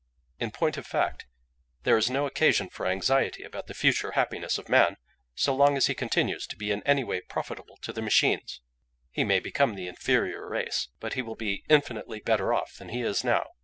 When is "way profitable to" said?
7.03-7.93